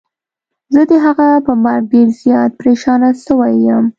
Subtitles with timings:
[0.73, 3.85] زه د هغه په مرګ ډير زيات پريشانه سوی يم.